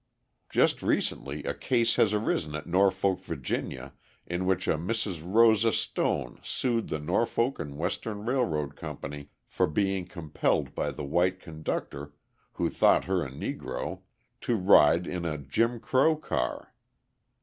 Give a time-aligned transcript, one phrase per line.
[0.49, 3.93] Just recently a case has arisen at Norfolk, Va.,
[4.25, 5.21] in which a Mrs.
[5.23, 11.39] Rosa Stone sued the Norfolk & Western Railroad Company for being compelled by the white
[11.39, 12.15] conductor,
[12.53, 13.99] who thought her a Negro,
[14.41, 16.73] to ride in a "Jim Crow" car.